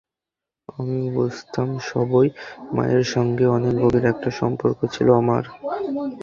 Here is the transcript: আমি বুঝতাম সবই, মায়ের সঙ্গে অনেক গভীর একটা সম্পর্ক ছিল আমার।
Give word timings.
আমি 0.69 0.99
বুঝতাম 1.15 1.69
সবই, 1.89 2.27
মায়ের 2.73 3.05
সঙ্গে 3.13 3.45
অনেক 3.57 3.73
গভীর 3.81 4.05
একটা 4.13 4.29
সম্পর্ক 4.39 4.79
ছিল 4.93 5.07
আমার। 5.21 5.43